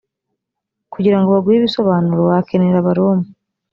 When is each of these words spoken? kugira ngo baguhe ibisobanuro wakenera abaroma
kugira 0.93 1.17
ngo 1.19 1.27
baguhe 1.33 1.57
ibisobanuro 1.59 2.21
wakenera 2.29 2.77
abaroma 2.79 3.25